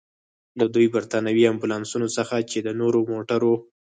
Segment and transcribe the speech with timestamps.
[0.59, 3.53] له دوو برتانوي امبولانسونو څخه، چې د نورو موټرو.